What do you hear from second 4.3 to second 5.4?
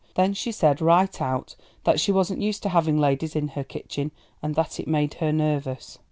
and that it made her